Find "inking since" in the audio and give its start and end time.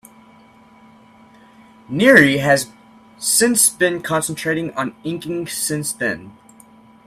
5.03-5.93